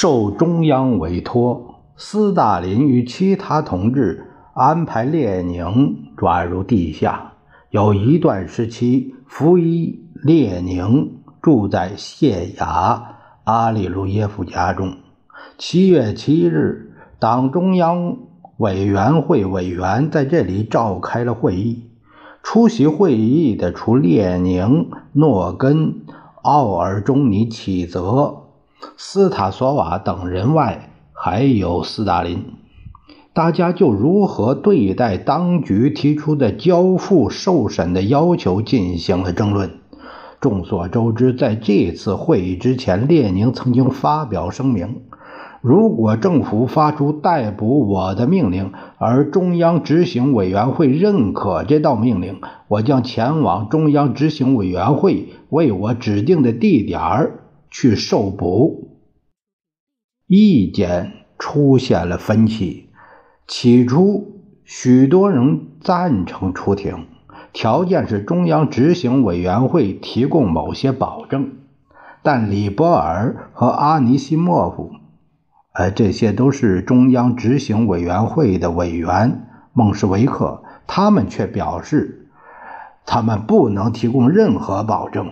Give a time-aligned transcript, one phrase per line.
[0.00, 7.34] 受中央委托，斯大林与其他同志安排列宁转入地下。
[7.68, 14.94] 有一段时期，福伊列宁住在谢雅阿里卢耶夫家中。
[15.58, 18.16] 七月七日，党中央
[18.56, 21.90] 委员会委员在这里召开了会议。
[22.42, 25.96] 出席会议的除列宁、诺根、
[26.40, 28.39] 奥尔中尼启泽。
[28.96, 32.44] 斯塔索瓦等人外，还有斯大林。
[33.32, 39.70] 大家就如何对待当局提出的交付受审的要求进行了争论。
[40.40, 45.02] 众所周知，在这次会议之前，列宁曾经发表声明：
[45.60, 57.39] 如果政府发出逮捕我的命令，而中央执行委员会认可这道命令，我将前往中央执行委员会为我指定的地点儿。
[57.70, 58.98] 去受捕，
[60.26, 62.90] 意见出现了分歧。
[63.46, 67.06] 起初，许多人赞成出庭，
[67.52, 71.56] 条件是中央执行委员会提供某些保证。
[72.22, 74.92] 但李波尔和阿尼西莫夫，
[75.72, 82.28] 呃，这些都是中央执行委员会的委员，孟什维克，他们却表示，
[83.06, 85.28] 他们不能提供任何保证。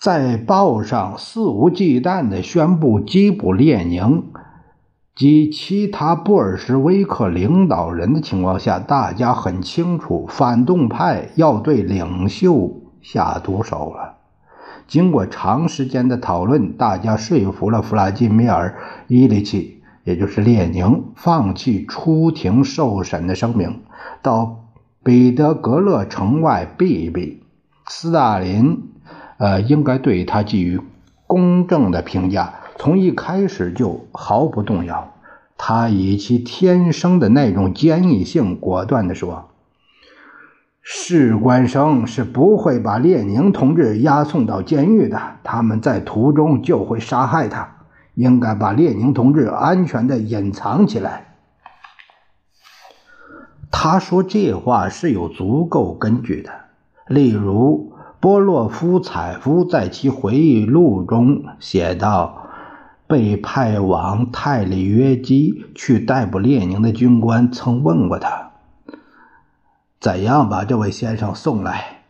[0.00, 4.32] 在报上肆无忌惮地宣布缉捕列宁
[5.14, 14.16] 及其他布尔什维克领导人的情况下，大家很清楚，反动派要对领袖下毒手了。
[14.88, 18.70] 经过长时间的讨论，大家说服了弗拉基米尔·
[19.06, 23.82] 伊里奇，也就是列宁，放弃出庭受审的声明，
[24.22, 24.64] 到
[25.04, 27.42] 彼得格勒城外避一避。
[27.86, 28.86] 斯大林。
[29.40, 30.78] 呃，应该对他给予
[31.26, 32.56] 公正的评价。
[32.76, 35.14] 从一开始就毫不动摇。
[35.56, 39.48] 他以其天生的那种坚毅性，果断地说
[40.82, 47.76] ：“士官生是不会把列宁同志押送到监狱的，他们在途中就会杀害他。
[48.14, 51.36] 应该把列宁同志安全地隐藏起来。”
[53.72, 56.50] 他说这话是有足够根据的，
[57.06, 57.94] 例如。
[58.20, 62.48] 波洛夫采夫在其回忆录中写道
[63.08, 68.50] ：“被派往泰里约基去逮捕列宁的军官曾问过他，
[69.98, 72.02] 怎样把这位先生送来？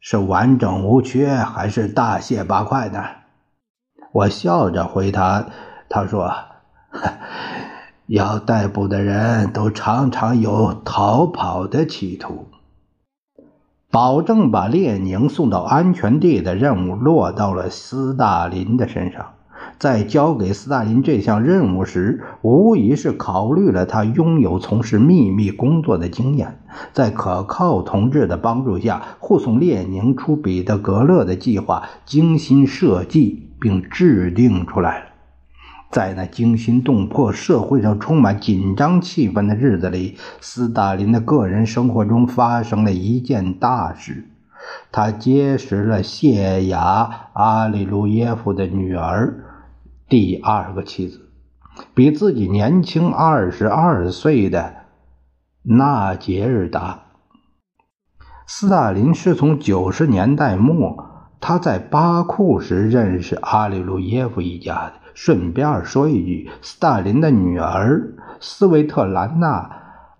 [0.00, 3.02] 是完整无缺，还是大卸八块呢？”
[4.12, 5.46] 我笑着回答
[5.88, 6.30] ：“他说，
[8.08, 12.48] 要逮捕的人都常常有逃跑的企图。”
[13.94, 19.26] 保证把列宁送到安全地的任务落到了斯大林的身上。
[19.78, 26.58] 在交给斯大林这项任务时，无疑是考虑了他拥有从事秘密工作的经验，
[26.92, 35.06] 在可靠同志的帮助下，护送列宁出彼得格勒的计划精心设计并制定出来了。
[35.94, 44.28] 在那惊心动魄、社会上充满紧张气氛的日子里，斯大林的个人生活中发生了一件大事：
[44.90, 49.44] 他结识了谢雅阿里卢耶夫的女儿，
[50.08, 51.28] 第二个妻子，
[51.94, 54.74] 比自己年轻二十二岁的
[55.62, 57.04] 纳杰日达。
[58.48, 65.03] 斯大林是从九十年代末他在巴库时认识阿里卢耶夫一家的。
[65.14, 69.70] 顺便说一句，斯大林的女儿斯维特兰娜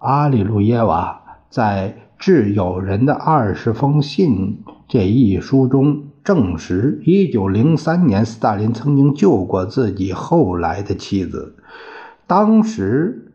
[0.07, 1.21] ·阿里路耶娃
[1.51, 11.57] 在《致友人的二十封信》这一书中证实，1903年斯大林曾经救过自己后来的妻子。
[12.27, 13.33] 当时，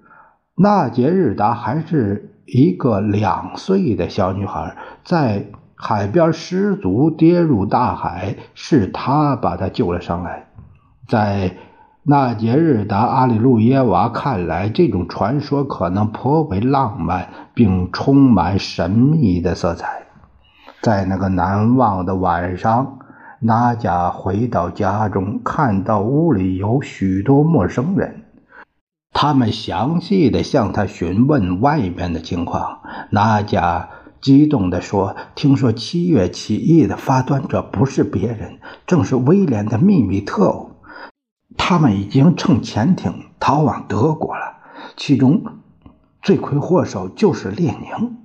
[0.56, 5.46] 纳杰日达还是一个两岁的小女孩，在
[5.76, 10.49] 海边失足跌入大海，是他把她救了上来。
[11.10, 11.56] 在
[12.04, 20.04] 纳杰日达·阿里路耶娃看来，这种传说可能颇为浪漫，并充满神秘的色彩。
[20.82, 23.00] 在那个难忘的晚上，
[23.40, 28.26] 娜贾回到家中，看到屋里有许多陌生人，
[29.12, 32.82] 他们详细的向他询问外面的情况。
[33.10, 33.90] 娜贾
[34.22, 40.69] 激动地说：“听说七月起义的发端者不是别人，正是威廉的秘密特务。
[41.60, 44.58] 他们已经乘潜艇逃往德国了，
[44.98, 45.44] 其中
[46.24, 48.18] 罪魁祸首就是列宁。”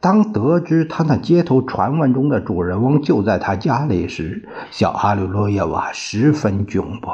[0.00, 7.12] 当得知他那街头传闻中的主人翁就在他家里时，小阿里罗耶娃十分窘迫。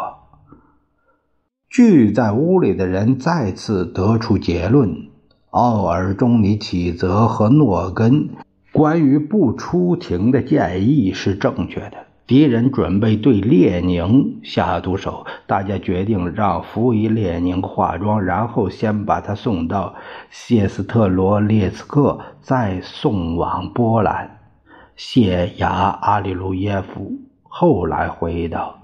[1.70, 5.08] 聚在屋里的人再次得出结论：
[5.50, 8.28] 奥尔中尼启泽和诺根
[8.72, 12.11] 关于不出庭的建议是正确的。
[12.32, 19.94] 敌人准备对列宁下毒手，大家决定让福伊列宁化妆，然后先把他送到
[20.30, 24.38] 谢斯特罗列茨克，再送往波兰。
[24.96, 27.12] 谢雅阿里卢耶夫
[27.42, 28.80] 后来回忆道：“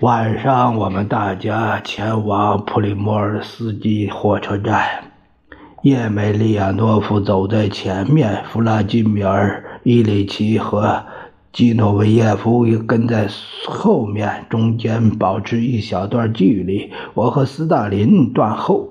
[0.00, 5.12] 晚上，我们大家前往普里莫尔斯基火车站，
[5.82, 11.04] 叶梅利亚诺夫走在前面，弗拉基米尔·伊里奇和。”
[11.52, 13.28] 基诺维耶夫跟在
[13.66, 16.90] 后面，中间保持一小段距离。
[17.12, 18.88] 我和斯大林断后。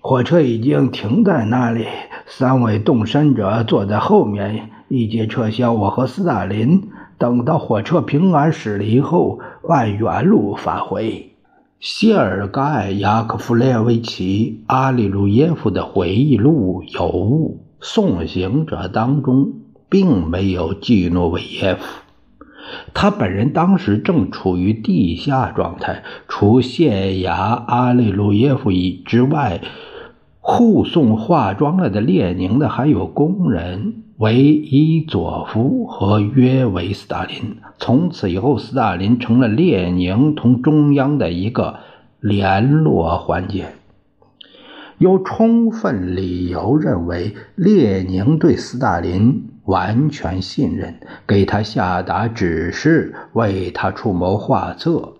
[0.00, 1.86] 火车已经停在那里，
[2.26, 5.74] 三位动身者坐在后面一节车厢。
[5.74, 11.32] 我和斯大林等到火车平安驶离后，按原路返回。
[11.80, 12.60] 谢尔盖·
[12.92, 19.54] 雅克夫列维奇·阿里鲁耶夫的回忆录有误，送行者当中。
[19.88, 21.84] 并没有季诺维耶夫，
[22.92, 26.02] 他本人当时正处于地下状态。
[26.26, 27.36] 除谢雅
[27.68, 29.60] 阿列鲁耶夫以之外，
[30.40, 37.56] 护送化妆了的列宁的还有工人维伊佐夫和约维斯大林。
[37.78, 41.76] 从此以后，斯大林成了列宁同中央的一个
[42.20, 43.74] 联络环节。
[44.98, 49.50] 有充分理由认为，列宁对斯大林。
[49.66, 55.12] 完全信任，给他下达指示，为他出谋划策。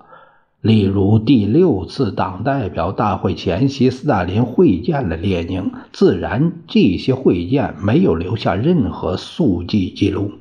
[0.62, 5.70] 例如，第六次党代表大会前夕，斯大林会见了列宁。
[5.92, 10.32] 自然，这些会见没有留下任何速记记录，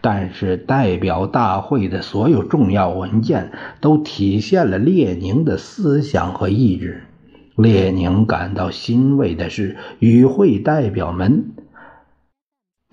[0.00, 7.02] 但是代表大会的所有重要文件都体现了列宁的思想和意志。
[7.56, 11.52] 列宁感到欣慰的是，与会代表们。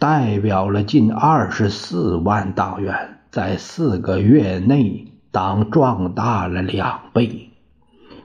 [0.04, 7.52] 代表了近二十四万党员，在四个月内，党壮大了两倍。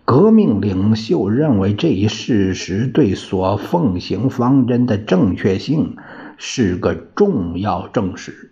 [0.05, 5.95] 革命领袖认为这一事实对所奉行方针的正确性
[6.37, 8.51] 是个重要证实。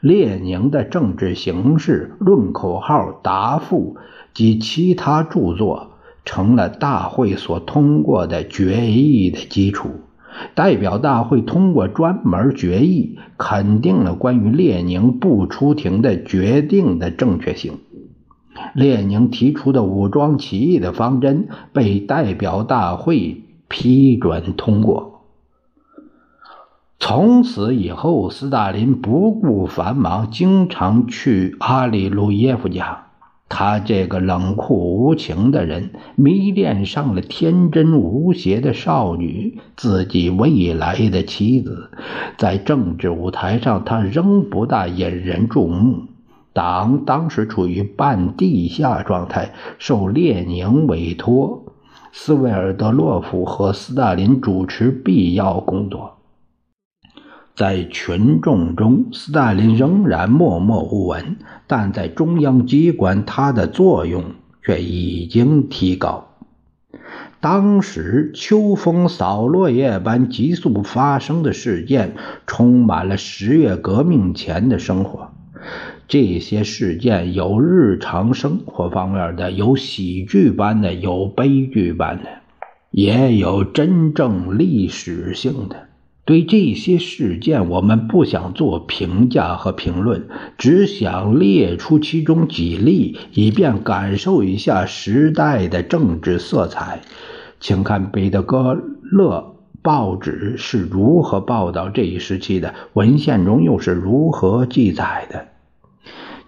[0.00, 3.96] 列宁的政治形势论口号答复
[4.34, 5.92] 及其他著作
[6.24, 10.00] 成了大会所通过的决议的基础。
[10.54, 17.78] 代表大会通过专门决议，肯定了关于列宁不出庭的决定的正确性。
[18.74, 25.24] 列宁提出的武装起义的方针被代表大会批准通过。
[26.98, 33.05] 从此以后，斯大林不顾繁忙，经常去阿里路耶夫家。
[33.48, 41.90] 他这个冷酷无情的人，迷恋上了天真无邪的少女，自己未来的妻子。
[42.36, 46.06] 在政治舞台上，他仍不大引人注目。
[46.52, 51.66] 党当时处于半地下状态，受列宁委托，
[52.12, 56.15] 斯维尔德洛夫和斯大林主持必要工作。
[57.56, 64.24] 在群众中，斯大林仍然默默无闻，但在中央机关，他的作用
[64.62, 66.28] 却已经提高。
[67.40, 72.14] 当时，秋风扫落叶般急速发生的事件，
[72.46, 75.30] 充满了十月革命前的生活。
[76.08, 82.28] 这些事件有日常生活方面的，有喜剧般的，有悲剧般的，
[82.90, 85.85] 也有真正历史性的。
[86.26, 90.28] 对这些事件，我们不想做评价和评论，
[90.58, 97.00] 只想列出其中几例，以便感受一下时代的政治色彩。
[97.60, 105.46] 请看彼得格勒报纸是如何报道这一时期的，文献中又是如何记载的。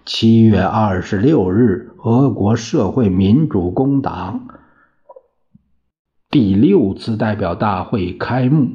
[0.05, 4.47] 七月二十六日，俄国社会民主工党
[6.29, 8.71] 第六次代表大会开幕。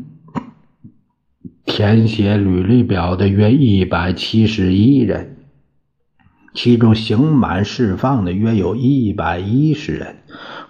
[1.66, 5.37] 填写履历表的约一百七十一人，
[6.52, 10.16] 其中刑满释放的约有一百一十人，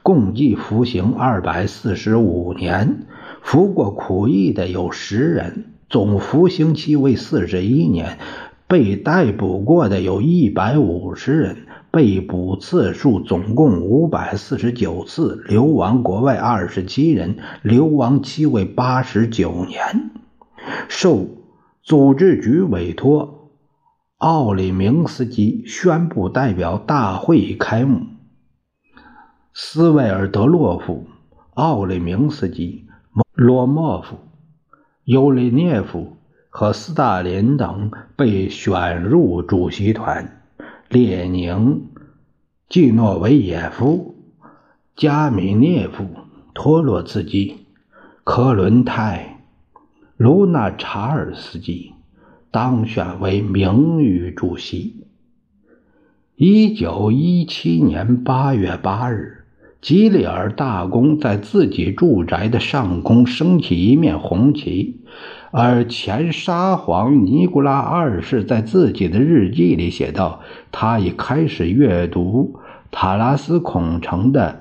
[0.02, 3.06] 共计服刑二百四十五年。
[3.42, 8.18] 服过苦役的有十人，总服刑期为四十一年。
[8.66, 20.10] 被逮捕过的有一百五十人，被捕次数总共五百四十九次，流亡国外二十七人，流亡期为八十九年。
[20.88, 21.26] 受
[21.82, 23.50] 组织局委托，
[24.18, 28.06] 奥里明斯基宣布代表大会开幕。
[29.52, 31.06] 斯维尔德洛夫、
[31.54, 32.86] 奥里明斯基、
[33.34, 34.18] 罗莫夫、
[35.04, 36.16] 尤利涅夫。
[36.56, 40.40] 和斯大林等被选入主席团，
[40.88, 41.88] 列宁、
[42.68, 44.14] 季诺维也夫、
[44.94, 46.06] 加米涅夫、
[46.54, 47.66] 托洛茨基、
[48.22, 49.33] 科伦泰、
[50.16, 51.92] 卢纳查尔斯基
[52.52, 55.02] 当选为名誉主席。
[56.36, 59.38] 一九一七年八月八日，
[59.80, 65.00] 吉里尔大公在自己住宅的上空升起一面红旗。
[65.50, 72.60] 而前沙皇尼古拉二世在自己的日记里写道：“他已开始阅读
[72.92, 74.52] 塔拉斯孔城的《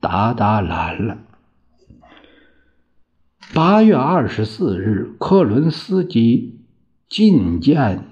[0.00, 1.18] 达达兰》了。”
[3.54, 6.60] 八月二十四日，克伦斯基
[7.08, 8.04] 觐见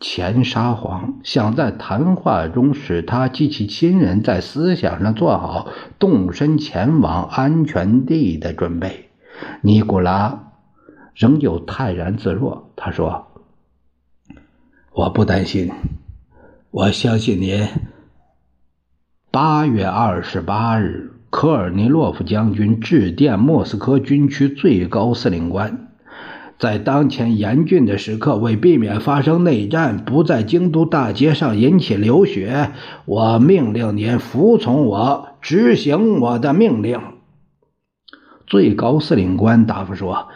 [0.00, 9.10] 前沙皇，想在谈话中使他及其亲人在思想上做好动身前往安全地的准备。
[9.62, 10.42] 尼古拉。
[11.16, 12.70] 仍旧泰然自若。
[12.76, 13.28] 他说
[14.92, 15.72] ：“我不担心，
[16.70, 17.66] 我相信您。”
[19.32, 25.90] 八月二十八日，科尔尼洛夫将军致电莫斯科军区最高司令官，
[26.58, 32.70] 在当前严峻的时刻，为避免发生内战，不在京都大街上引起流血，
[33.04, 36.98] 我命令您服从我，执行我的命令。
[38.46, 40.28] 最高司令官答复说。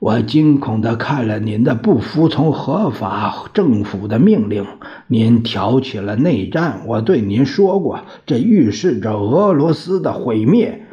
[0.00, 4.66] 我惊恐地看了您的不服从合法政府的命令，
[5.08, 6.80] 您挑起了内战。
[6.86, 10.86] 我对您说过，这预示着俄罗斯的毁灭。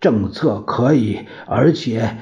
[0.00, 2.16] 政策可以，而且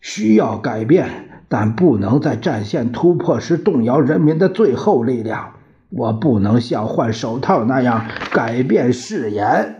[0.00, 1.08] 需要改变，
[1.48, 5.54] 但不能在战线突破时动摇人民的最后力量。
[5.90, 9.76] 我不能像换手套那样改变誓言。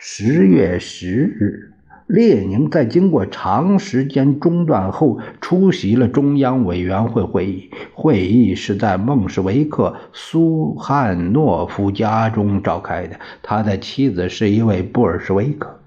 [0.00, 1.71] 十月十日。
[2.06, 7.70] 列宁在经过长时间中断后，出席了中央委员会会议。
[7.94, 15.78] 会议是在孟什维克苏汉诺夫家中召开的，他的妻子是一位布尔什维克。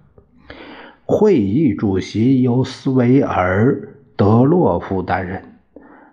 [1.05, 5.43] 会议主席由斯维尔德洛夫担任。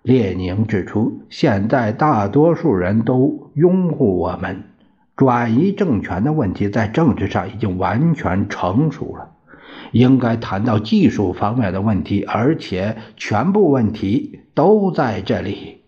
[0.02, 4.64] 列宁指出，现在大多数人都拥护我们，
[5.16, 9.30] 转移政权的问题在政治上已经完全成熟了。
[9.92, 15.81] 应该谈到技术方面的问题，而且全部问题都在这里。